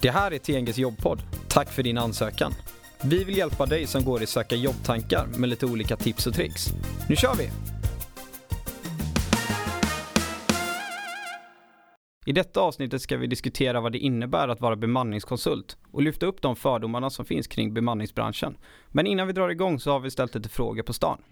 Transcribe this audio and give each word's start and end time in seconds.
Det 0.00 0.10
här 0.10 0.30
är 0.30 0.38
TNGs 0.38 0.78
jobbpodd. 0.78 1.22
Tack 1.48 1.72
för 1.72 1.82
din 1.82 1.98
ansökan. 1.98 2.52
Vi 3.04 3.24
vill 3.24 3.36
hjälpa 3.36 3.66
dig 3.66 3.86
som 3.86 4.04
går 4.04 4.22
i 4.22 4.26
söka 4.26 4.56
jobbtankar 4.56 5.26
med 5.38 5.48
lite 5.48 5.66
olika 5.66 5.96
tips 5.96 6.26
och 6.26 6.34
tricks. 6.34 6.66
Nu 7.08 7.16
kör 7.16 7.34
vi! 7.34 7.50
I 12.26 12.32
detta 12.32 12.60
avsnittet 12.60 13.02
ska 13.02 13.16
vi 13.16 13.26
diskutera 13.26 13.80
vad 13.80 13.92
det 13.92 13.98
innebär 13.98 14.48
att 14.48 14.60
vara 14.60 14.76
bemanningskonsult 14.76 15.76
och 15.92 16.02
lyfta 16.02 16.26
upp 16.26 16.42
de 16.42 16.56
fördomarna 16.56 17.10
som 17.10 17.24
finns 17.24 17.46
kring 17.46 17.74
bemanningsbranschen. 17.74 18.56
Men 18.88 19.06
innan 19.06 19.26
vi 19.26 19.32
drar 19.32 19.48
igång 19.48 19.80
så 19.80 19.90
har 19.90 20.00
vi 20.00 20.10
ställt 20.10 20.34
lite 20.34 20.48
frågor 20.48 20.82
på 20.82 20.92
stan. 20.92 21.22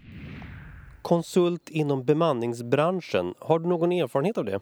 Konsult 1.01 1.69
inom 1.69 2.05
bemanningsbranschen, 2.05 3.33
har 3.39 3.59
du 3.59 3.67
någon 3.69 3.91
erfarenhet 3.91 4.37
av 4.37 4.45
det? 4.45 4.55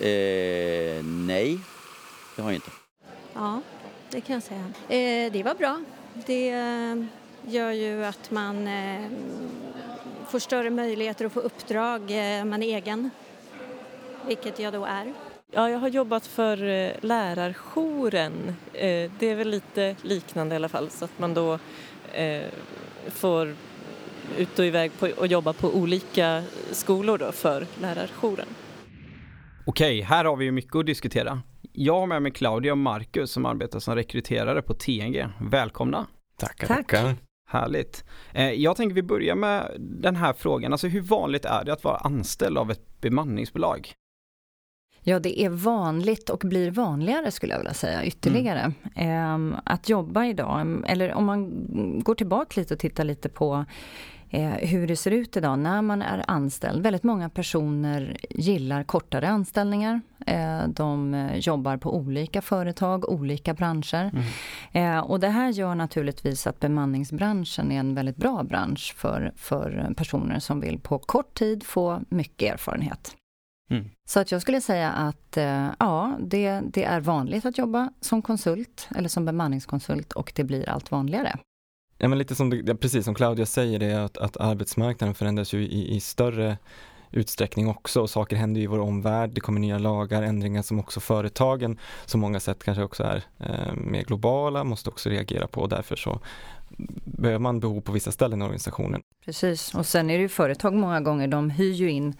Eh, 0.00 1.04
nej, 1.04 1.58
det 2.36 2.42
har 2.42 2.50
jag 2.50 2.56
inte. 2.56 2.81
Ja, 3.34 3.60
det 4.10 4.20
kan 4.20 4.34
jag 4.34 4.42
säga. 4.42 4.64
Eh, 4.88 5.32
det 5.32 5.42
var 5.42 5.54
bra. 5.54 5.80
Det 6.26 6.50
eh, 6.50 7.04
gör 7.46 7.70
ju 7.72 8.04
att 8.04 8.30
man 8.30 8.66
eh, 8.66 9.08
får 10.28 10.38
större 10.38 10.70
möjligheter 10.70 11.24
att 11.24 11.32
få 11.32 11.40
uppdrag. 11.40 12.00
Eh, 12.10 12.44
man 12.44 12.62
är 12.62 12.76
egen, 12.76 13.10
vilket 14.26 14.58
jag 14.58 14.72
då 14.72 14.84
är. 14.84 15.12
Ja, 15.54 15.70
jag 15.70 15.78
har 15.78 15.88
jobbat 15.88 16.26
för 16.26 16.68
eh, 16.68 16.90
lärarjouren. 17.00 18.56
Eh, 18.72 19.10
det 19.18 19.26
är 19.26 19.34
väl 19.34 19.48
lite 19.48 19.96
liknande 20.02 20.54
i 20.54 20.56
alla 20.56 20.68
fall 20.68 20.90
så 20.90 21.04
att 21.04 21.18
man 21.18 21.34
då 21.34 21.58
eh, 22.12 22.42
får 23.08 23.54
ut 24.38 24.58
och 24.58 24.64
iväg 24.64 24.92
på, 24.98 25.08
och 25.16 25.26
jobba 25.26 25.52
på 25.52 25.68
olika 25.68 26.42
skolor 26.70 27.18
då 27.18 27.32
för 27.32 27.66
lärarjouren. 27.80 28.48
Okej, 29.66 30.00
här 30.00 30.24
har 30.24 30.36
vi 30.36 30.44
ju 30.44 30.52
mycket 30.52 30.76
att 30.76 30.86
diskutera. 30.86 31.42
Jag 31.72 32.00
har 32.00 32.06
med 32.06 32.22
mig 32.22 32.32
Claudia 32.32 32.72
och 32.72 32.78
Marcus 32.78 33.30
som 33.30 33.46
arbetar 33.46 33.78
som 33.78 33.94
rekryterare 33.94 34.62
på 34.62 34.74
TNG. 34.74 35.26
Välkomna! 35.40 36.06
Tackar, 36.36 36.66
Tack. 36.66 36.76
tackar. 36.86 37.14
Härligt. 37.48 38.04
Eh, 38.32 38.50
Jag 38.50 38.76
tänker 38.76 38.94
vi 38.94 39.02
börjar 39.02 39.34
med 39.34 39.72
den 39.78 40.16
här 40.16 40.32
frågan. 40.32 40.72
Alltså 40.72 40.86
hur 40.88 41.00
vanligt 41.00 41.44
är 41.44 41.64
det 41.64 41.72
att 41.72 41.84
vara 41.84 41.96
anställd 41.96 42.58
av 42.58 42.70
ett 42.70 43.00
bemanningsbolag? 43.00 43.92
Ja, 45.04 45.18
det 45.20 45.42
är 45.42 45.48
vanligt 45.50 46.30
och 46.30 46.38
blir 46.38 46.70
vanligare 46.70 47.30
skulle 47.30 47.52
jag 47.52 47.58
vilja 47.58 47.74
säga 47.74 48.04
ytterligare. 48.04 48.72
Ehm, 48.96 49.54
att 49.64 49.88
jobba 49.88 50.24
idag, 50.26 50.82
eller 50.86 51.12
om 51.12 51.24
man 51.24 51.50
går 52.02 52.14
tillbaka 52.14 52.60
lite 52.60 52.74
och 52.74 52.80
tittar 52.80 53.04
lite 53.04 53.28
på 53.28 53.64
hur 54.40 54.86
det 54.86 54.96
ser 54.96 55.10
ut 55.10 55.36
idag 55.36 55.58
när 55.58 55.82
man 55.82 56.02
är 56.02 56.24
anställd. 56.28 56.82
Väldigt 56.82 57.02
många 57.02 57.28
personer 57.28 58.16
gillar 58.30 58.84
kortare 58.84 59.28
anställningar. 59.28 60.00
Eh, 60.26 60.68
de 60.68 61.14
eh, 61.14 61.36
jobbar 61.36 61.76
på 61.76 61.96
olika 61.96 62.42
företag, 62.42 63.08
olika 63.08 63.54
branscher. 63.54 64.10
Eh, 64.72 64.98
och 64.98 65.20
det 65.20 65.28
här 65.28 65.50
gör 65.50 65.74
naturligtvis 65.74 66.46
att 66.46 66.60
bemanningsbranschen 66.60 67.72
är 67.72 67.80
en 67.80 67.94
väldigt 67.94 68.16
bra 68.16 68.42
bransch 68.42 68.94
för, 68.96 69.32
för 69.36 69.94
personer 69.96 70.38
som 70.38 70.60
vill 70.60 70.78
på 70.78 70.98
kort 70.98 71.34
tid 71.34 71.62
få 71.62 72.00
mycket 72.08 72.52
erfarenhet. 72.52 73.16
Mm. 73.70 73.90
Så 74.08 74.20
att 74.20 74.32
jag 74.32 74.42
skulle 74.42 74.60
säga 74.60 74.90
att 74.90 75.36
eh, 75.36 75.68
ja, 75.78 76.16
det, 76.20 76.60
det 76.60 76.84
är 76.84 77.00
vanligt 77.00 77.46
att 77.46 77.58
jobba 77.58 77.92
som 78.00 78.22
konsult 78.22 78.88
eller 78.96 79.08
som 79.08 79.24
bemanningskonsult 79.24 80.12
och 80.12 80.32
det 80.34 80.44
blir 80.44 80.68
allt 80.68 80.90
vanligare. 80.90 81.38
Ja, 82.02 82.08
men 82.08 82.18
lite 82.18 82.34
som, 82.34 82.50
det- 82.50 82.74
precis 82.76 83.04
som 83.04 83.14
Claudia 83.14 83.46
säger, 83.46 83.78
det 83.78 83.86
är 83.86 84.00
att, 84.00 84.18
att 84.18 84.36
arbetsmarknaden 84.36 85.14
förändras 85.14 85.52
ju 85.52 85.62
i, 85.62 85.94
i 85.96 86.00
större 86.00 86.58
utsträckning 87.10 87.68
också 87.68 88.00
och 88.00 88.10
saker 88.10 88.36
händer 88.36 88.60
i 88.60 88.66
vår 88.66 88.78
omvärld. 88.78 89.30
Det 89.34 89.40
kommer 89.40 89.60
nya 89.60 89.78
lagar, 89.78 90.22
ändringar 90.22 90.62
som 90.62 90.78
också 90.80 91.00
företagen, 91.00 91.78
som 92.06 92.20
många 92.20 92.40
sätt 92.40 92.64
kanske 92.64 92.82
också 92.82 93.02
är 93.04 93.22
eh, 93.38 93.74
mer 93.74 94.02
globala, 94.02 94.64
måste 94.64 94.90
också 94.90 95.08
reagera 95.10 95.46
på 95.46 95.60
och 95.60 95.68
därför 95.68 95.96
så 95.96 96.20
behöver 97.04 97.38
man 97.38 97.60
behov 97.60 97.80
på 97.80 97.92
vissa 97.92 98.12
ställen 98.12 98.40
i 98.42 98.44
organisationen. 98.44 99.00
Precis, 99.24 99.74
och 99.74 99.86
sen 99.86 100.10
är 100.10 100.14
det 100.14 100.22
ju 100.22 100.28
företag 100.28 100.74
många 100.74 101.00
gånger, 101.00 101.28
de 101.28 101.50
hyr 101.50 101.72
ju 101.72 101.90
in 101.90 102.14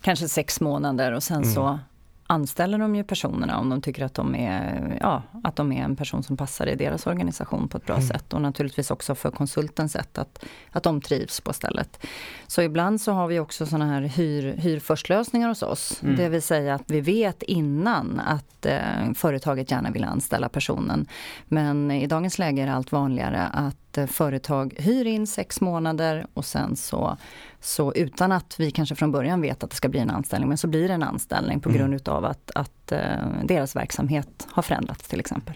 kanske 0.00 0.28
sex 0.28 0.60
månader 0.60 1.12
och 1.12 1.22
sen 1.22 1.36
Mm. 1.42 1.54
så 1.54 1.78
anställer 2.26 2.78
de 2.78 2.96
ju 2.96 3.04
personerna 3.04 3.58
om 3.58 3.68
de 3.68 3.80
tycker 3.82 4.04
att 4.04 4.14
de, 4.14 4.34
är, 4.34 4.98
ja, 5.00 5.22
att 5.44 5.56
de 5.56 5.72
är 5.72 5.84
en 5.84 5.96
person 5.96 6.22
som 6.22 6.36
passar 6.36 6.66
i 6.66 6.74
deras 6.74 7.06
organisation 7.06 7.68
på 7.68 7.78
ett 7.78 7.86
bra 7.86 7.96
Mm. 7.96 8.08
sätt 8.08 8.32
och 8.32 8.42
naturligtvis 8.42 8.90
också 8.90 9.14
för 9.14 9.30
konsultens 9.30 9.92
sätt 9.92 10.18
att, 10.18 10.44
att 10.70 10.82
de 10.82 11.00
trivs 11.00 11.40
på 11.40 11.52
stället. 11.52 12.06
Så 12.46 12.62
ibland 12.62 13.00
så 13.00 13.12
har 13.12 13.26
vi 13.26 13.38
också 13.38 13.66
sådana 13.66 13.86
här 13.86 14.02
hyr, 14.02 14.56
hyr 14.56 14.80
först-lösningar 14.80 15.48
hos 15.48 15.62
oss. 15.62 16.02
Mm. 16.02 16.16
Det 16.16 16.28
vill 16.28 16.42
säga 16.42 16.74
att 16.74 16.90
vi 16.90 17.00
vet 17.00 17.42
innan 17.42 18.20
att 18.20 18.66
eh, 18.66 19.12
företaget 19.14 19.70
gärna 19.70 19.90
vill 19.90 20.04
anställa 20.04 20.48
personen. 20.48 21.06
Men 21.44 21.90
i 21.90 22.06
dagens 22.06 22.38
läge 22.38 22.62
är 22.62 22.66
det 22.66 22.72
allt 22.72 22.92
vanligare 22.92 23.42
att 23.42 23.76
eh, 23.98 24.06
företag 24.06 24.74
hyr 24.78 25.04
in 25.06 25.26
sex 25.26 25.60
månader 25.60 26.26
och 26.34 26.44
sen 26.44 26.76
så, 26.76 27.16
så 27.60 27.94
utan 27.94 28.32
att 28.32 28.60
vi 28.60 28.70
kanske 28.70 28.94
från 28.94 29.12
början 29.12 29.40
vet 29.40 29.64
att 29.64 29.70
det 29.70 29.76
ska 29.76 29.88
bli 29.88 30.00
en 30.00 30.10
anställning, 30.10 30.48
men 30.48 30.58
så 30.58 30.66
blir 30.66 30.88
det 30.88 30.94
en 30.94 31.02
anställning 31.02 31.60
på 31.60 31.68
Mm. 31.68 31.78
grund 31.80 31.94
utav 31.94 32.24
att, 32.24 32.50
att 32.54 32.92
eh, 32.92 33.00
deras 33.44 33.76
verksamhet 33.76 34.46
har 34.50 34.62
förändrats 34.62 35.08
till 35.08 35.20
exempel. 35.20 35.54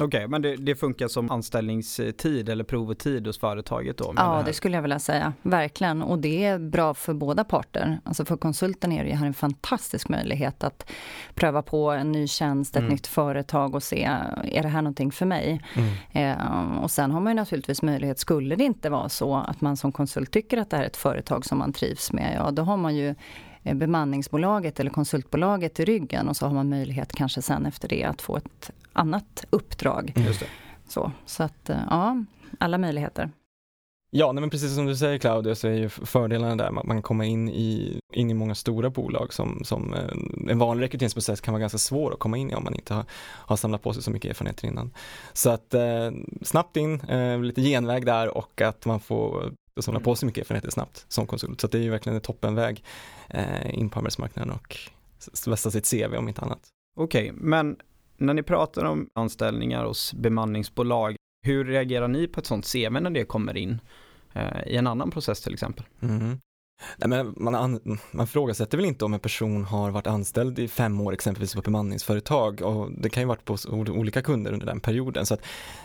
Okej, 0.00 0.28
men 0.28 0.42
det, 0.42 0.56
det 0.56 0.74
funkar 0.74 1.08
som 1.08 1.30
anställningstid 1.30 2.48
eller 2.48 2.64
provotid 2.64 3.26
hos 3.26 3.38
företaget 3.38 3.96
då? 3.98 4.12
Ja, 4.16 4.36
här? 4.36 4.44
det 4.44 4.52
skulle 4.52 4.76
jag 4.76 4.82
vilja 4.82 4.98
säga. 4.98 5.32
Verkligen. 5.42 6.02
Och 6.02 6.18
det 6.18 6.44
är 6.44 6.58
bra 6.58 6.94
för 6.94 7.14
båda 7.14 7.44
parter. 7.44 8.00
Alltså 8.04 8.24
för 8.24 8.36
konsulten 8.36 8.92
är 8.92 9.04
det 9.04 9.10
ju 9.10 9.16
här 9.16 9.26
en 9.26 9.34
fantastisk 9.34 10.08
möjlighet 10.08 10.64
att 10.64 10.90
pröva 11.34 11.62
på 11.62 11.90
en 11.90 12.12
ny 12.12 12.26
tjänst, 12.28 12.76
ett 12.76 12.80
Mm. 12.80 12.92
nytt 12.92 13.06
företag 13.06 13.74
och 13.74 13.82
se, 13.82 14.02
är 14.44 14.62
det 14.62 14.68
här 14.68 14.82
någonting 14.82 15.12
för 15.12 15.26
mig? 15.26 15.60
Eh, 16.12 16.78
och 16.82 16.90
sen 16.90 17.10
har 17.10 17.20
man 17.20 17.30
ju 17.30 17.34
naturligtvis 17.36 17.82
möjlighet, 17.82 18.18
skulle 18.18 18.56
det 18.56 18.64
inte 18.64 18.90
vara 18.90 19.08
så 19.08 19.34
att 19.36 19.60
man 19.60 19.76
som 19.76 19.92
konsult 19.92 20.30
tycker 20.30 20.58
att 20.58 20.70
det 20.70 20.76
här 20.76 20.82
är 20.84 20.86
ett 20.86 20.96
företag 20.96 21.44
som 21.46 21.58
man 21.58 21.72
trivs 21.72 22.12
med, 22.12 22.34
ja 22.36 22.50
då 22.50 22.62
har 22.62 22.76
man 22.76 22.96
ju 22.96 23.14
eh, 23.62 23.74
bemanningsbolaget 23.74 24.80
eller 24.80 24.90
konsultbolaget 24.90 25.80
i 25.80 25.84
ryggen 25.84 26.28
och 26.28 26.36
så 26.36 26.46
har 26.46 26.54
man 26.54 26.68
möjlighet 26.68 27.12
kanske 27.12 27.42
sen 27.42 27.66
efter 27.66 27.88
det 27.88 28.04
att 28.04 28.22
få 28.22 28.36
ett 28.36 28.70
annat 28.92 29.44
uppdrag. 29.50 30.12
Just 30.16 30.40
det. 30.40 30.46
Så, 30.88 31.12
så 31.26 31.42
att 31.42 31.70
eh, 31.70 31.78
ja, 31.90 32.24
alla 32.58 32.78
möjligheter. 32.78 33.30
Ja, 34.12 34.32
nej, 34.32 34.40
men 34.40 34.50
precis 34.50 34.74
som 34.74 34.86
du 34.86 34.96
säger 34.96 35.18
Claudia 35.18 35.54
så 35.54 35.68
är 35.68 35.72
ju 35.72 35.88
fördelarna 35.88 36.56
där, 36.56 36.70
man 36.70 36.86
man 36.86 37.02
kommer 37.02 37.24
in 37.24 37.48
i, 37.48 38.00
in 38.12 38.30
i 38.30 38.34
många 38.34 38.54
stora 38.54 38.90
bolag 38.90 39.32
som, 39.32 39.60
som 39.64 39.94
eh, 39.94 40.50
en 40.50 40.58
vanlig 40.58 40.84
rekryteringsprocess 40.84 41.40
kan 41.40 41.52
vara 41.52 41.60
ganska 41.60 41.78
svår 41.78 42.12
att 42.12 42.18
komma 42.18 42.36
in 42.36 42.50
i 42.50 42.54
om 42.54 42.64
man 42.64 42.74
inte 42.74 42.94
har, 42.94 43.04
har 43.20 43.56
samlat 43.56 43.82
på 43.82 43.92
sig 43.92 44.02
så 44.02 44.10
mycket 44.10 44.30
erfarenheter 44.30 44.68
innan. 44.68 44.90
Så 45.32 45.50
att 45.50 45.74
eh, 45.74 46.10
snabbt 46.42 46.76
in, 46.76 47.00
eh, 47.00 47.40
lite 47.40 47.62
genväg 47.62 48.06
där 48.06 48.36
och 48.36 48.60
att 48.60 48.86
man 48.86 49.00
får 49.00 49.52
samla 49.80 50.00
på 50.00 50.14
sig 50.14 50.26
mycket 50.26 50.40
erfarenheter 50.40 50.70
snabbt 50.70 51.04
som 51.08 51.26
konsult. 51.26 51.60
Så 51.60 51.66
att 51.66 51.72
det 51.72 51.78
är 51.78 51.82
ju 51.82 51.90
verkligen 51.90 52.16
en 52.16 52.22
toppenväg 52.22 52.84
eh, 53.28 53.78
in 53.78 53.90
på 53.90 53.98
arbetsmarknaden 53.98 54.50
och 54.50 54.76
vässa 55.46 55.70
sitt 55.70 55.90
CV 55.90 56.16
om 56.16 56.28
inte 56.28 56.40
annat. 56.40 56.60
Okej, 56.96 57.32
men 57.34 57.76
när 58.20 58.34
ni 58.34 58.42
pratar 58.42 58.84
om 58.84 59.08
anställningar 59.14 59.84
hos 59.84 60.14
bemanningsbolag, 60.14 61.16
hur 61.46 61.64
reagerar 61.64 62.08
ni 62.08 62.28
på 62.28 62.40
ett 62.40 62.46
sånt 62.46 62.72
CV 62.72 62.90
när 62.90 63.10
det 63.10 63.24
kommer 63.24 63.56
in? 63.56 63.80
Eh, 64.32 64.66
I 64.66 64.76
en 64.76 64.86
annan 64.86 65.10
process 65.10 65.40
till 65.40 65.54
exempel? 65.54 65.84
Mm. 66.02 66.40
Nej, 66.96 67.08
men 67.08 67.34
man, 67.36 67.54
an, 67.54 67.98
man 68.10 68.26
frågasätter 68.26 68.78
väl 68.78 68.86
inte 68.86 69.04
om 69.04 69.14
en 69.14 69.20
person 69.20 69.64
har 69.64 69.90
varit 69.90 70.06
anställd 70.06 70.58
i 70.58 70.68
fem 70.68 71.00
år 71.00 71.12
exempelvis 71.12 71.54
på 71.54 71.58
ett 71.58 71.64
bemanningsföretag 71.64 72.62
och 72.62 72.92
det 72.92 73.10
kan 73.10 73.22
ju 73.22 73.26
varit 73.26 73.44
på 73.44 73.56
olika 73.74 74.22
kunder 74.22 74.52
under 74.52 74.66
den 74.66 74.80
perioden. 74.80 75.26
Så 75.26 75.34
att, 75.34 75.40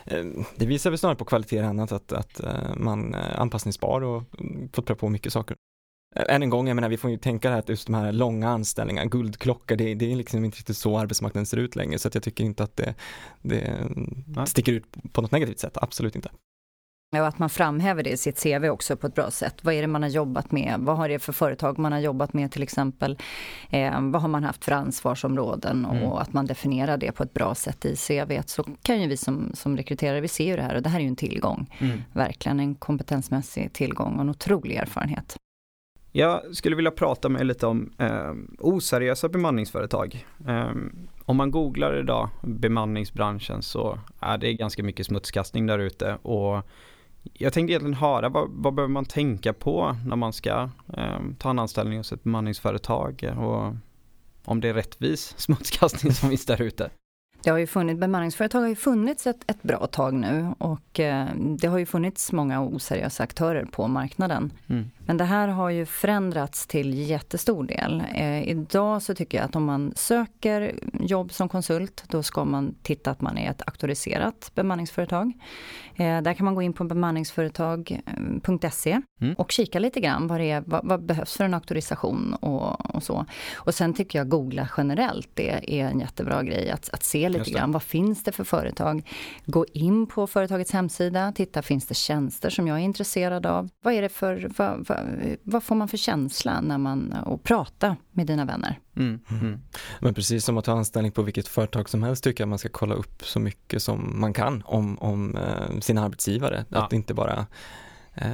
eh, 0.05 0.25
det 0.55 0.65
visar 0.65 0.89
väl 0.89 0.99
snarare 0.99 1.17
på 1.17 1.25
kvalitet 1.25 1.57
än 1.57 1.65
annat 1.65 1.91
att, 1.91 2.11
att 2.11 2.39
eh, 2.39 2.75
man 2.77 3.13
är 3.13 3.39
anpassningsbar 3.39 4.01
och 4.01 4.23
fått 4.73 4.85
pröva 4.85 4.99
på 4.99 5.09
mycket 5.09 5.33
saker. 5.33 5.57
Än 6.15 6.43
en 6.43 6.49
gång, 6.49 6.67
jag 6.67 6.75
menar 6.75 6.89
vi 6.89 6.97
får 6.97 7.11
ju 7.11 7.17
tänka 7.17 7.53
att 7.53 7.69
just 7.69 7.85
de 7.87 7.93
här 7.95 8.11
långa 8.11 8.49
anställningarna, 8.49 9.09
guldklocka, 9.09 9.75
det, 9.75 9.93
det 9.93 10.11
är 10.11 10.15
liksom 10.15 10.45
inte 10.45 10.57
riktigt 10.57 10.77
så 10.77 10.97
arbetsmarknaden 10.97 11.45
ser 11.45 11.57
ut 11.57 11.75
längre 11.75 11.99
så 11.99 12.07
att 12.07 12.13
jag 12.15 12.23
tycker 12.23 12.43
inte 12.43 12.63
att 12.63 12.75
det, 12.75 12.95
det 13.41 13.87
sticker 14.45 14.71
ut 14.71 14.85
på 15.11 15.21
något 15.21 15.31
negativt 15.31 15.59
sätt, 15.59 15.77
absolut 15.81 16.15
inte. 16.15 16.29
Och 17.19 17.27
att 17.27 17.39
man 17.39 17.49
framhäver 17.49 18.03
det 18.03 18.09
i 18.09 18.17
sitt 18.17 18.43
CV 18.43 18.69
också 18.69 18.97
på 18.97 19.07
ett 19.07 19.15
bra 19.15 19.31
sätt. 19.31 19.55
Vad 19.61 19.73
är 19.73 19.81
det 19.81 19.87
man 19.87 20.03
har 20.03 20.09
jobbat 20.09 20.51
med? 20.51 20.75
Vad 20.79 20.97
har 20.97 21.09
det 21.09 21.19
för 21.19 21.33
företag 21.33 21.77
man 21.79 21.91
har 21.91 21.99
jobbat 21.99 22.33
med 22.33 22.51
till 22.51 22.63
exempel? 22.63 23.17
Eh, 23.69 24.01
vad 24.01 24.21
har 24.21 24.29
man 24.29 24.43
haft 24.43 24.65
för 24.65 24.71
ansvarsområden? 24.71 25.85
Och 25.85 25.95
Mm. 25.95 26.11
att 26.11 26.33
man 26.33 26.45
definierar 26.45 26.97
det 26.97 27.11
på 27.11 27.23
ett 27.23 27.33
bra 27.33 27.55
sätt 27.55 27.85
i 27.85 27.95
CV. 27.95 28.41
Så 28.45 28.63
kan 28.63 29.01
ju 29.01 29.07
vi 29.07 29.17
som, 29.17 29.51
som 29.53 29.77
rekryterare, 29.77 30.21
vi 30.21 30.27
ser 30.27 30.45
ju 30.45 30.55
det 30.55 30.61
här 30.61 30.75
och 30.75 30.81
det 30.81 30.89
här 30.89 30.99
är 30.99 31.03
ju 31.03 31.07
en 31.07 31.15
tillgång. 31.15 31.69
Verkligen 32.13 32.59
en 32.59 32.75
kompetensmässig 32.75 33.73
tillgång 33.73 34.15
och 34.15 34.21
en 34.21 34.29
otrolig 34.29 34.75
erfarenhet. 34.75 35.37
Jag 36.17 36.55
skulle 36.55 36.75
vilja 36.75 36.91
prata 36.91 37.29
med 37.29 37.45
lite 37.45 37.67
om 37.67 37.91
eh, 37.97 38.33
oseriösa 38.59 39.29
bemanningsföretag. 39.29 40.25
Eh, 40.47 40.71
om 41.25 41.37
man 41.37 41.51
googlar 41.51 41.99
idag 41.99 42.29
bemanningsbranschen 42.41 43.61
så 43.61 43.99
är 44.19 44.37
det 44.37 44.53
ganska 44.53 44.83
mycket 44.83 45.05
smutskastning 45.05 45.65
där 45.65 45.79
ute 45.79 46.15
och 46.15 46.61
jag 47.33 47.53
tänkte 47.53 47.71
egentligen 47.71 47.93
höra 47.93 48.29
vad, 48.29 48.49
vad 48.51 48.73
behöver 48.73 48.93
man 48.93 49.05
tänka 49.05 49.53
på 49.53 49.97
när 50.05 50.15
man 50.15 50.33
ska 50.33 50.69
eh, 50.97 51.19
ta 51.37 51.49
en 51.49 51.59
anställning 51.59 51.97
hos 51.97 52.11
ett 52.11 52.23
bemanningsföretag 52.23 53.33
och 53.37 53.75
om 54.45 54.61
det 54.61 54.69
är 54.69 54.73
rättvis 54.73 55.33
smutskastning 55.37 56.13
som 56.13 56.29
finns 56.29 56.45
där 56.45 56.61
ute. 56.61 56.89
Det 57.45 57.51
har 57.51 57.57
ju 57.57 57.67
funnits, 57.67 57.99
bemanningsföretag 57.99 58.59
har 58.59 58.67
ju 58.67 58.75
funnits 58.75 59.27
ett, 59.27 59.43
ett 59.47 59.63
bra 59.63 59.87
tag 59.87 60.13
nu 60.13 60.53
och 60.57 60.99
eh, 60.99 61.27
det 61.35 61.67
har 61.67 61.77
ju 61.77 61.85
funnits 61.85 62.31
många 62.31 62.61
oseriösa 62.61 63.23
aktörer 63.23 63.65
på 63.65 63.87
marknaden. 63.87 64.53
Mm. 64.67 64.91
Men 65.05 65.17
det 65.17 65.23
här 65.23 65.47
har 65.47 65.69
ju 65.69 65.85
förändrats 65.85 66.67
till 66.67 67.09
jättestor 67.09 67.63
del. 67.63 68.03
Eh, 68.15 68.49
idag 68.49 69.01
så 69.01 69.15
tycker 69.15 69.37
jag 69.37 69.45
att 69.45 69.55
om 69.55 69.65
man 69.65 69.93
söker 69.95 70.79
jobb 70.99 71.33
som 71.33 71.49
konsult 71.49 72.03
då 72.07 72.23
ska 72.23 72.45
man 72.45 72.75
titta 72.83 73.11
att 73.11 73.21
man 73.21 73.37
är 73.37 73.51
ett 73.51 73.61
auktoriserat 73.67 74.51
bemanningsföretag. 74.55 75.33
Eh, 75.95 76.21
där 76.21 76.33
kan 76.33 76.45
man 76.45 76.55
gå 76.55 76.61
in 76.61 76.73
på 76.73 76.83
bemanningsföretag.se 76.83 79.01
mm. 79.21 79.33
och 79.33 79.51
kika 79.51 79.79
lite 79.79 79.99
grann 79.99 80.27
vad, 80.27 80.39
det 80.39 80.51
är, 80.51 80.63
vad, 80.65 80.87
vad 80.87 81.05
behövs 81.05 81.37
för 81.37 81.43
en 81.43 81.53
auktorisation 81.53 82.33
och, 82.33 82.95
och, 82.95 83.03
så. 83.03 83.25
Och 83.55 83.75
sen 83.75 83.93
tycker 83.93 84.19
jag 84.19 84.29
googla 84.29 84.69
generellt, 84.77 85.29
det 85.33 85.79
är 85.81 85.89
en 85.89 85.99
jättebra 85.99 86.43
grej 86.43 86.71
att, 86.71 86.89
att 86.93 87.03
se 87.03 87.29
lite 87.29 87.51
grann. 87.51 87.71
Vad 87.71 87.83
finns 87.83 88.23
det 88.23 88.31
för 88.31 88.43
företag? 88.43 89.09
Gå 89.45 89.65
in 89.73 90.07
på 90.07 90.27
företagets 90.27 90.71
hemsida, 90.71 91.31
titta 91.31 91.61
finns 91.61 91.87
det 91.87 91.95
tjänster 91.95 92.49
som 92.49 92.67
jag 92.67 92.77
är 92.77 92.81
intresserad 92.81 93.45
av? 93.45 93.69
Vad 93.81 93.93
är 93.93 94.01
det 94.01 94.09
för, 94.09 94.51
vad, 94.57 94.87
vad, 94.87 94.94
vad 95.43 95.63
får 95.63 95.75
man 95.75 95.87
för 95.87 95.97
känsla 95.97 96.61
när 96.61 96.77
man, 96.77 97.11
och 97.11 97.43
prata 97.43 97.95
med 98.11 98.27
dina 98.27 98.45
vänner? 98.45 98.79
Mm, 98.95 99.19
mm. 99.29 99.59
Men 99.99 100.13
precis 100.13 100.45
som 100.45 100.57
att 100.57 100.65
ta 100.65 100.71
anställning 100.71 101.11
på 101.11 101.21
vilket 101.21 101.47
företag 101.47 101.89
som 101.89 102.03
helst 102.03 102.23
tycker 102.23 102.41
jag 102.41 102.49
man 102.49 102.59
ska 102.59 102.69
kolla 102.69 102.95
upp 102.95 103.25
så 103.25 103.39
mycket 103.39 103.83
som 103.83 104.19
man 104.19 104.33
kan 104.33 104.63
om, 104.65 104.97
om 104.97 105.37
eh, 105.37 105.79
sin 105.79 105.97
arbetsgivare. 105.97 106.65
Ja. 106.69 106.85
Att 106.85 106.93
inte 106.93 107.13
bara 107.13 107.45
eh, 108.13 108.29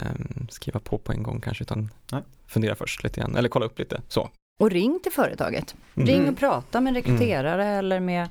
skriva 0.49 0.79
på 0.79 0.97
på 0.97 1.11
en 1.11 1.23
gång 1.23 1.41
kanske 1.41 1.63
utan 1.63 1.89
Nej. 2.11 2.21
fundera 2.47 2.75
först 2.75 3.03
lite 3.03 3.21
grann 3.21 3.35
eller 3.35 3.49
kolla 3.49 3.65
upp 3.65 3.79
lite 3.79 4.01
så. 4.07 4.29
Och 4.59 4.71
ring 4.71 4.99
till 5.03 5.11
företaget. 5.11 5.75
Mm. 5.95 6.07
Ring 6.07 6.29
och 6.29 6.37
prata 6.37 6.81
med 6.81 6.91
en 6.91 6.95
rekryterare 6.95 7.65
mm. 7.65 7.79
eller 7.79 7.99
med 7.99 8.29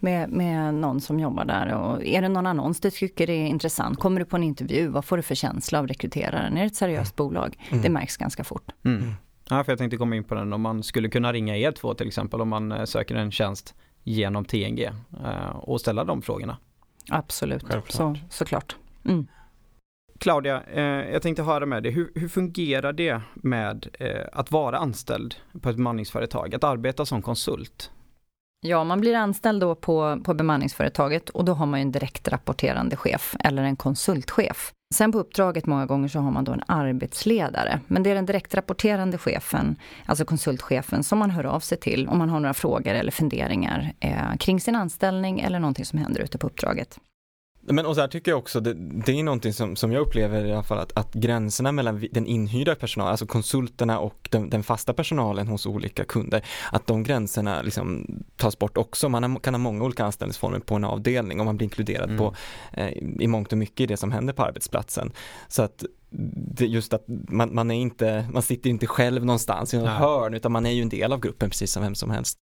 med, 0.00 0.30
med 0.30 0.74
någon 0.74 1.00
som 1.00 1.20
jobbar 1.20 1.44
där. 1.44 1.74
Och 1.74 2.04
är 2.04 2.22
det 2.22 2.28
någon 2.28 2.46
annons 2.46 2.80
du 2.80 2.90
tycker 2.90 3.30
är 3.30 3.46
intressant? 3.46 3.98
Kommer 3.98 4.20
du 4.20 4.26
på 4.26 4.36
en 4.36 4.42
intervju? 4.42 4.88
Vad 4.88 5.04
får 5.04 5.16
du 5.16 5.22
för 5.22 5.34
känsla 5.34 5.78
av 5.78 5.86
rekryteraren? 5.86 6.56
Är 6.56 6.60
det 6.60 6.66
ett 6.66 6.76
seriöst 6.76 7.18
mm. 7.18 7.28
bolag? 7.28 7.56
Mm. 7.70 7.82
Det 7.82 7.88
märks 7.88 8.16
ganska 8.16 8.44
fort. 8.44 8.72
Mm. 8.84 9.02
mm. 9.02 9.14
Ja, 9.50 9.64
för 9.64 9.72
jag 9.72 9.78
tänkte 9.78 9.96
komma 9.96 10.16
in 10.16 10.24
på 10.24 10.34
den. 10.34 10.52
Om 10.52 10.60
man 10.60 10.82
skulle 10.82 11.08
kunna 11.08 11.32
ringa 11.32 11.56
er 11.56 11.72
två 11.72 11.94
till 11.94 12.06
exempel 12.06 12.40
om 12.40 12.48
man 12.48 12.72
eh, 12.72 12.84
söker 12.84 13.14
en 13.14 13.30
tjänst 13.30 13.74
genom 14.02 14.44
TNG 14.44 14.82
eh, 15.24 15.56
och 15.56 15.80
ställa 15.80 16.04
de 16.04 16.22
frågorna. 16.22 16.56
Absolut, 17.10 17.64
så, 17.88 18.16
såklart. 18.30 18.76
Mm. 19.04 19.26
Claudia, 20.18 20.62
eh, 20.62 20.82
jag 21.12 21.22
tänkte 21.22 21.42
höra 21.42 21.66
med 21.66 21.82
dig, 21.82 21.92
hur, 21.92 22.12
hur 22.14 22.28
fungerar 22.28 22.92
det 22.92 23.20
med 23.34 23.88
eh, 23.98 24.26
att 24.32 24.50
vara 24.50 24.78
anställd 24.78 25.34
på 25.60 25.70
ett 25.70 25.76
bemanningsföretag, 25.76 26.54
att 26.54 26.64
arbeta 26.64 27.06
som 27.06 27.22
konsult? 27.22 27.90
Ja, 28.60 28.84
man 28.84 29.00
blir 29.00 29.14
anställd 29.14 29.60
då 29.60 29.74
på, 29.74 30.20
på 30.24 30.34
bemanningsföretaget 30.34 31.28
och 31.28 31.44
då 31.44 31.52
har 31.52 31.66
man 31.66 31.80
ju 31.80 31.82
en 31.82 31.92
direkt 31.92 32.28
rapporterande 32.28 32.96
chef 32.96 33.36
eller 33.44 33.62
en 33.62 33.76
konsultchef. 33.76 34.72
Sen 34.94 35.12
på 35.12 35.18
uppdraget 35.18 35.66
många 35.66 35.86
gånger 35.86 36.08
så 36.08 36.18
har 36.18 36.30
man 36.30 36.44
då 36.44 36.52
en 36.52 36.62
arbetsledare. 36.66 37.80
Men 37.86 38.02
det 38.02 38.10
är 38.10 38.14
den 38.14 38.26
direkt 38.26 38.54
rapporterande 38.54 39.18
chefen, 39.18 39.76
alltså 40.06 40.24
konsultchefen, 40.24 41.04
som 41.04 41.18
man 41.18 41.30
hör 41.30 41.44
av 41.44 41.60
sig 41.60 41.78
till 41.78 42.08
om 42.08 42.18
man 42.18 42.30
har 42.30 42.40
några 42.40 42.54
frågor 42.54 42.94
eller 42.94 43.12
funderingar 43.12 43.92
eh, 44.00 44.36
kring 44.38 44.60
sin 44.60 44.76
anställning 44.76 45.40
eller 45.40 45.58
någonting 45.58 45.84
som 45.84 45.98
händer 45.98 46.20
ute 46.20 46.38
på 46.38 46.46
uppdraget. 46.46 46.98
Men 47.70 47.86
och 47.86 47.94
så 47.94 48.00
här 48.00 48.08
tycker 48.08 48.30
jag 48.30 48.38
också, 48.38 48.60
det, 48.60 48.74
det 48.74 49.12
är 49.12 49.22
någonting 49.22 49.52
som, 49.52 49.76
som 49.76 49.92
jag 49.92 50.00
upplever 50.00 50.44
i 50.44 50.52
alla 50.52 50.62
fall 50.62 50.78
att, 50.78 50.98
att 50.98 51.14
gränserna 51.14 51.72
mellan 51.72 52.08
den 52.12 52.26
inhyrda 52.26 52.74
personalen, 52.74 53.10
alltså 53.10 53.26
konsulterna 53.26 53.98
och 53.98 54.28
den, 54.30 54.50
den, 54.50 54.62
fasta 54.62 54.92
personalen 54.92 55.48
hos 55.48 55.66
olika 55.66 56.04
kunder, 56.04 56.44
att 56.72 56.86
de 56.86 57.02
gränserna 57.02 57.62
liksom 57.62 58.06
tas 58.36 58.58
bort 58.58 58.76
också. 58.76 59.08
Man 59.08 59.40
kan 59.40 59.54
ha 59.54 59.58
många 59.58 59.84
olika 59.84 60.04
anställningsformer 60.04 60.58
på 60.58 60.74
en 60.74 60.84
avdelning 60.84 61.40
och 61.40 61.46
man 61.46 61.56
blir 61.56 61.64
inkluderad 61.64 62.10
mm. 62.10 62.18
på, 62.18 62.34
eh, 62.72 62.88
i 63.20 63.26
mångt 63.26 63.52
och 63.52 63.58
mycket 63.58 63.80
i 63.80 63.86
det 63.86 63.96
som 63.96 64.12
händer 64.12 64.32
på 64.32 64.42
arbetsplatsen. 64.42 65.12
Så 65.48 65.62
att 65.62 65.84
det 66.10 66.66
just 66.66 66.92
att 66.92 67.04
man, 67.28 67.54
man, 67.54 67.70
är 67.70 67.74
inte, 67.74 68.28
man 68.32 68.42
sitter 68.42 68.70
inte 68.70 68.86
själv 68.86 69.24
någonstans 69.24 69.74
i 69.74 69.78
något 69.78 69.88
hörn 69.88 70.34
utan 70.34 70.52
man 70.52 70.66
är 70.66 70.70
ju 70.70 70.82
en 70.82 70.88
del 70.88 71.12
av 71.12 71.20
gruppen 71.20 71.50
precis 71.50 71.72
som 71.72 71.82
vem 71.82 71.94
som 71.94 72.10
helst. 72.10 72.38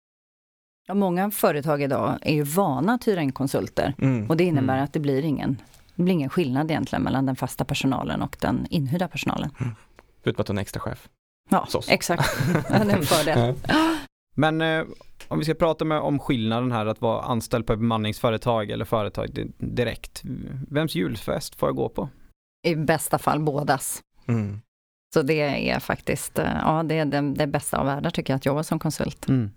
Ja, 0.87 0.95
många 0.95 1.31
företag 1.31 1.83
idag 1.83 2.19
är 2.23 2.35
ju 2.35 2.43
vana 2.43 2.95
att 2.95 3.09
hyra 3.09 3.23
in 3.23 3.33
konsulter 3.33 3.95
mm. 3.99 4.31
och 4.31 4.37
det 4.37 4.45
innebär 4.45 4.75
mm. 4.75 4.85
att 4.85 4.93
det 4.93 5.01
blir, 5.01 5.25
ingen, 5.25 5.57
det 5.95 6.03
blir 6.03 6.15
ingen 6.15 6.31
skillnad 6.31 6.71
egentligen 6.71 7.03
mellan 7.03 7.27
den 7.27 7.37
fasta 7.37 7.65
personalen 7.65 8.23
och 8.23 8.37
den 8.41 8.67
inhyrda 8.71 9.09
personalen. 9.09 9.51
Mm. 9.61 9.75
Förutom 10.23 10.41
att 10.41 10.47
du 10.47 10.51
är 10.51 10.55
en 10.55 10.59
extra 10.59 10.81
chef. 10.81 11.09
Ja, 11.51 11.67
exakt. 11.89 12.39
det 12.69 12.75
är 12.75 12.97
en 12.97 13.03
fördel. 13.03 13.55
Men 14.35 14.61
eh, 14.61 14.85
om 15.29 15.39
vi 15.39 15.45
ska 15.45 15.55
prata 15.55 15.85
med, 15.85 16.01
om 16.01 16.19
skillnaden 16.19 16.73
här 16.73 16.87
att 16.87 17.01
vara 17.01 17.23
anställd 17.23 17.67
på 17.67 17.73
ett 17.73 17.79
bemanningsföretag 17.79 18.71
eller 18.71 18.85
företag 18.85 19.53
direkt. 19.59 20.23
Vems 20.69 20.95
julfest 20.95 21.55
får 21.55 21.69
jag 21.69 21.77
gå 21.77 21.89
på? 21.89 22.09
I 22.67 22.77
bästa 22.77 23.19
fall 23.19 23.41
bådas. 23.41 24.03
Mm. 24.29 24.61
Så 25.15 25.23
det 25.23 25.71
är 25.71 25.81
faktiskt, 25.81 26.39
eh, 26.39 26.53
ja 26.65 26.83
det 26.83 26.99
är 26.99 27.05
det, 27.05 27.21
det 27.21 27.47
bästa 27.47 27.79
av 27.79 27.87
världar 27.87 28.11
tycker 28.11 28.33
jag 28.33 28.37
att 28.37 28.47
jobba 28.47 28.63
som 28.63 28.79
konsult. 28.79 29.29
Mm. 29.29 29.51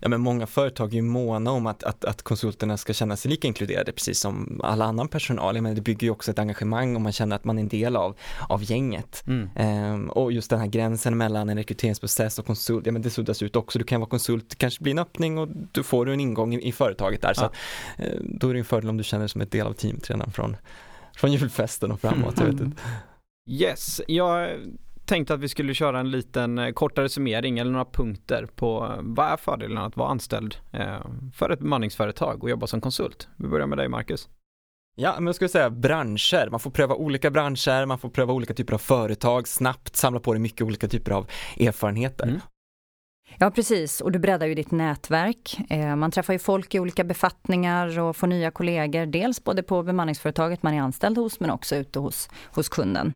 Ja 0.00 0.08
men 0.08 0.20
många 0.20 0.46
företag 0.46 0.90
är 0.90 0.96
ju 0.96 1.02
måna 1.02 1.50
om 1.50 1.66
att, 1.66 1.82
att, 1.82 2.04
att 2.04 2.22
konsulterna 2.22 2.76
ska 2.76 2.92
känna 2.92 3.16
sig 3.16 3.30
lika 3.30 3.48
inkluderade 3.48 3.92
precis 3.92 4.20
som 4.20 4.60
all 4.64 4.82
annan 4.82 5.08
personal. 5.08 5.54
Jag 5.54 5.62
menar, 5.62 5.76
det 5.76 5.80
bygger 5.80 6.06
ju 6.06 6.10
också 6.10 6.30
ett 6.30 6.38
engagemang 6.38 6.96
om 6.96 7.02
man 7.02 7.12
känner 7.12 7.36
att 7.36 7.44
man 7.44 7.58
är 7.58 7.62
en 7.62 7.68
del 7.68 7.96
av, 7.96 8.16
av 8.48 8.70
gänget. 8.70 9.22
Mm. 9.26 9.50
Ehm, 9.56 10.10
och 10.10 10.32
just 10.32 10.50
den 10.50 10.60
här 10.60 10.66
gränsen 10.66 11.18
mellan 11.18 11.48
en 11.48 11.56
rekryteringsprocess 11.56 12.38
och 12.38 12.46
konsult, 12.46 12.86
ja 12.86 12.92
men 12.92 13.02
det 13.02 13.10
suddas 13.10 13.42
ut 13.42 13.56
också. 13.56 13.78
Du 13.78 13.84
kan 13.84 14.00
vara 14.00 14.10
konsult, 14.10 14.50
det 14.50 14.56
kanske 14.56 14.82
blir 14.82 14.92
en 14.92 14.98
öppning 14.98 15.38
och 15.38 15.48
du 15.72 15.82
får 15.82 16.08
en 16.08 16.20
ingång 16.20 16.54
i, 16.54 16.68
i 16.68 16.72
företaget 16.72 17.22
där. 17.22 17.28
Ja. 17.28 17.34
Så 17.34 17.44
att, 17.44 17.54
eh, 17.98 18.18
då 18.20 18.48
är 18.48 18.54
det 18.54 18.60
en 18.60 18.64
fördel 18.64 18.90
om 18.90 18.96
du 18.96 19.04
känner 19.04 19.22
dig 19.22 19.28
som 19.28 19.40
ett 19.40 19.52
del 19.52 19.66
av 19.66 19.72
teamet 19.72 20.10
redan 20.10 20.32
från, 20.32 20.56
från 21.16 21.32
julfesten 21.32 21.92
och 21.92 22.00
framåt. 22.00 22.38
Mm. 22.38 22.46
Jag 22.46 22.52
vet 22.52 22.62
inte. 22.62 22.82
Yes, 23.50 24.00
jag 24.06 24.50
tänkte 25.06 25.34
att 25.34 25.40
vi 25.40 25.48
skulle 25.48 25.74
köra 25.74 26.00
en 26.00 26.10
liten 26.10 26.58
eh, 26.58 26.72
kortare 26.72 27.08
summering 27.08 27.58
eller 27.58 27.70
några 27.70 27.84
punkter 27.84 28.46
på 28.46 28.84
eh, 28.84 29.00
vad 29.02 29.32
är 29.32 29.36
fördelen 29.36 29.78
att 29.78 29.96
vara 29.96 30.08
anställd 30.08 30.56
eh, 30.72 31.00
för 31.34 31.50
ett 31.50 31.58
bemanningsföretag 31.58 32.42
och 32.42 32.50
jobba 32.50 32.66
som 32.66 32.80
konsult. 32.80 33.28
Vi 33.36 33.48
börjar 33.48 33.66
med 33.66 33.78
dig 33.78 33.88
Marcus. 33.88 34.28
Ja, 34.96 35.14
men 35.14 35.26
jag 35.26 35.34
skulle 35.34 35.48
säga 35.48 35.70
branscher. 35.70 36.50
Man 36.50 36.60
får 36.60 36.70
pröva 36.70 36.94
olika 36.94 37.30
branscher, 37.30 37.86
man 37.86 37.98
får 37.98 38.08
pröva 38.08 38.32
olika 38.32 38.54
typer 38.54 38.74
av 38.74 38.78
företag, 38.78 39.48
snabbt 39.48 39.96
samla 39.96 40.20
på 40.20 40.32
dig 40.32 40.42
mycket 40.42 40.62
olika 40.62 40.88
typer 40.88 41.12
av 41.12 41.26
erfarenheter. 41.60 42.26
Mm. 42.26 42.40
Ja 43.38 43.50
precis, 43.50 44.00
och 44.00 44.12
du 44.12 44.18
breddar 44.18 44.46
ju 44.46 44.54
ditt 44.54 44.70
nätverk. 44.70 45.58
Man 45.96 46.10
träffar 46.10 46.32
ju 46.32 46.38
folk 46.38 46.74
i 46.74 46.80
olika 46.80 47.04
befattningar 47.04 47.98
och 47.98 48.16
får 48.16 48.26
nya 48.26 48.50
kollegor. 48.50 49.06
Dels 49.06 49.44
både 49.44 49.62
på 49.62 49.82
bemanningsföretaget 49.82 50.62
man 50.62 50.74
är 50.74 50.80
anställd 50.80 51.18
hos 51.18 51.40
men 51.40 51.50
också 51.50 51.76
ute 51.76 51.98
hos, 51.98 52.28
hos 52.54 52.68
kunden. 52.68 53.12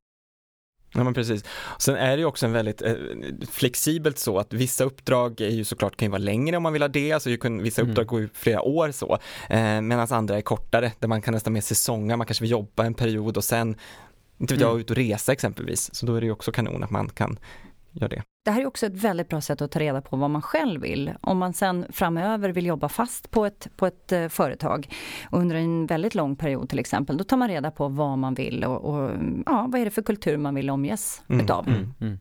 Ja 0.96 1.04
men 1.04 1.14
precis. 1.14 1.44
Sen 1.78 1.96
är 1.96 2.16
det 2.16 2.20
ju 2.20 2.24
också 2.24 2.46
en 2.46 2.52
väldigt 2.52 2.82
eh, 2.82 2.94
flexibelt 3.50 4.18
så 4.18 4.38
att 4.38 4.52
vissa 4.52 4.84
uppdrag 4.84 5.40
är 5.40 5.50
ju 5.50 5.64
såklart 5.64 5.96
kan 5.96 6.06
ju 6.06 6.10
vara 6.10 6.22
längre 6.22 6.56
om 6.56 6.62
man 6.62 6.72
vill 6.72 6.82
ha 6.82 6.88
det, 6.88 7.12
alltså 7.12 7.36
kan, 7.36 7.62
vissa 7.62 7.82
mm. 7.82 7.90
uppdrag 7.90 8.06
går 8.06 8.20
ju 8.20 8.28
flera 8.34 8.62
år 8.62 8.90
så, 8.90 9.18
eh, 9.48 9.80
medan 9.80 10.06
andra 10.10 10.36
är 10.36 10.40
kortare 10.40 10.92
där 10.98 11.08
man 11.08 11.22
kan 11.22 11.34
nästan 11.34 11.52
mer 11.52 11.60
säsonga, 11.60 12.16
man 12.16 12.26
kanske 12.26 12.42
vill 12.42 12.50
jobba 12.50 12.84
en 12.84 12.94
period 12.94 13.36
och 13.36 13.44
sen 13.44 13.76
inte 14.38 14.54
vet 14.54 14.60
jag, 14.60 14.70
mm. 14.70 14.80
ut 14.80 14.90
och 14.90 14.96
resa 14.96 15.32
exempelvis. 15.32 15.94
Så 15.94 16.06
då 16.06 16.14
är 16.14 16.20
det 16.20 16.26
ju 16.26 16.32
också 16.32 16.52
kanon 16.52 16.84
att 16.84 16.90
man 16.90 17.08
kan 17.08 17.38
gör 18.00 18.08
det. 18.08 18.22
Det 18.44 18.50
här 18.50 18.60
är 18.60 18.66
också 18.66 18.86
ett 18.86 18.96
väldigt 18.96 19.28
bra 19.28 19.40
sätt 19.40 19.62
att 19.62 19.70
ta 19.70 19.78
reda 19.78 20.00
på 20.00 20.16
vad 20.16 20.30
man 20.30 20.42
själv 20.42 20.80
vill. 20.80 21.12
Om 21.20 21.38
man 21.38 21.52
sen 21.52 21.86
framöver 21.90 22.48
vill 22.48 22.66
jobba 22.66 22.88
fast 22.88 23.30
på 23.30 23.46
ett, 23.46 23.68
på 23.76 23.86
ett 23.86 24.12
uh, 24.12 24.28
företag 24.28 24.94
under 25.32 25.56
en 25.56 25.86
väldigt 25.86 26.14
lång 26.14 26.36
period 26.36 26.68
till 26.68 26.78
exempel, 26.78 27.16
då 27.16 27.24
tar 27.24 27.36
man 27.36 27.48
reda 27.48 27.70
på 27.70 27.88
vad 27.88 28.18
man 28.18 28.34
vill 28.34 28.64
och, 28.64 28.84
och 28.84 29.10
ja, 29.46 29.68
vad 29.72 29.80
är 29.80 29.84
det 29.84 29.90
för 29.90 30.02
kultur 30.02 30.36
man 30.36 30.54
vill 30.54 30.70
omges 30.70 31.22
mm, 31.28 31.44
utav. 31.44 31.68
Mm, 31.68 31.94
mm. 32.00 32.18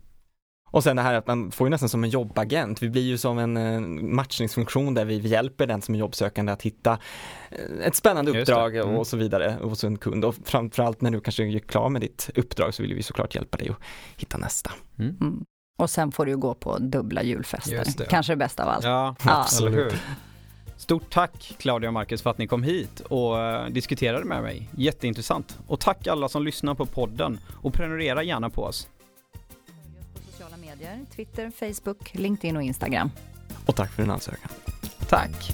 Och 0.72 0.84
sen 0.84 0.96
det 0.96 1.01
här 1.01 1.13
att 1.13 1.27
man 1.27 1.51
får 1.51 1.67
ju 1.67 1.70
nästan 1.70 1.89
som 1.89 2.03
en 2.03 2.10
jobbagent. 2.10 2.84
Vi 2.84 2.89
blir 2.89 3.01
ju 3.01 3.17
som 3.17 3.38
en 3.38 3.58
uh, 3.58 3.82
matchningsfunktion 4.03 4.94
där 4.94 5.05
vi 5.05 5.17
hjälper 5.17 5.67
den 5.67 5.82
som 5.82 5.96
är 5.96 6.00
jobbsökande 6.00 6.51
att 6.51 6.62
hitta 6.62 6.91
uh, 6.91 7.86
ett 7.86 7.96
spännande 7.96 8.39
uppdrag 8.39 8.75
mm. 8.75 8.96
och 8.96 9.08
så 9.08 9.17
vidare 9.17 9.58
hos 9.62 9.84
en 9.84 9.98
kund. 9.98 10.25
Och 10.25 10.36
framförallt 10.44 11.01
när 11.01 11.12
du 11.12 11.22
kanske 11.22 11.44
är 11.44 11.60
klar 11.60 11.89
med 11.89 12.01
ditt 12.01 12.29
uppdrag 12.36 12.74
så 12.74 12.84
vill 12.84 12.94
vi 12.94 13.03
såklart 13.03 13.36
hjälpa 13.36 13.58
dig 13.58 13.70
att 13.70 13.79
hitta 14.17 14.38
nästa. 14.38 14.72
Mm. 15.00 15.17
mm. 15.22 15.46
Och 15.77 15.89
sen 15.89 16.12
får 16.12 16.25
du 16.25 16.38
gå 16.38 16.53
på 16.53 16.77
dubbla 16.77 17.24
julfester. 17.24 17.84
Det. 17.98 18.05
Kanske 18.05 18.34
det 18.34 18.38
bästa 18.38 18.63
av 18.63 18.70
allt. 18.70 18.86
Ja, 18.86 19.15
ja. 19.25 19.41
absolut. 19.41 19.94
Stort 20.77 21.10
tack 21.10 21.55
Claudia 21.58 21.89
och 21.89 21.94
Marcus 21.94 22.22
för 22.22 22.29
att 22.29 22.38
ni 22.38 22.48
kom 22.48 22.63
hit 22.63 23.00
och 23.00 23.41
eh, 23.41 23.70
diskuterade 23.70 24.25
med 24.25 24.41
mig. 24.41 24.70
Jätteintressant. 24.77 25.60
Och 25.67 25.79
tack 25.79 26.08
alla 26.08 26.29
som 26.29 26.44
lyssnar 26.44 26.75
på 26.75 26.86
podden 26.86 27.39
och 27.62 27.74
prenumerera 27.74 28.24
gärna 28.24 28.50
på 28.50 28.63
oss. 28.63 28.88
På 30.13 30.32
sociala 30.32 30.58
medier, 30.58 31.05
Twitter, 31.15 31.51
Facebook, 31.51 32.13
LinkedIn 32.13 32.58
och 32.58 32.63
Instagram. 32.63 33.12
Och 33.65 33.75
tack 33.75 33.91
för 33.91 34.03
din 34.03 34.12
ansökan. 34.12 34.50
Tack. 35.10 35.51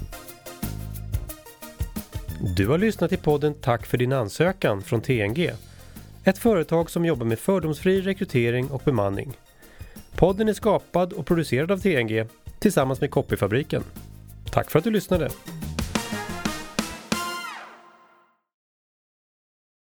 Du 2.56 2.68
har 2.68 2.78
lyssnat 2.78 3.10
till 3.10 3.20
podden 3.20 3.54
Tack 3.54 3.86
för 3.86 3.98
din 3.98 4.14
ansökan 4.14 4.82
från 4.82 5.02
TNG. 5.02 5.52
Ett 6.24 6.38
företag 6.38 6.90
som 6.90 7.06
jobbar 7.06 7.26
med 7.26 7.40
fördomsfri 7.40 8.02
rekrytering 8.02 8.72
och 8.72 8.82
bemanning. 8.86 9.38
Podden 10.22 10.50
är 10.50 10.54
skapad 10.54 11.14
och 11.14 11.26
producerad 11.26 11.72
av 11.72 11.78
TNG 11.78 12.26
tillsammans 12.60 13.02
med 13.02 13.12
Copyfabriken. 13.12 13.84
Tack 14.52 14.72
för 14.72 14.80
att 14.80 14.86
du 14.86 14.92
lyssnade! 14.92 15.30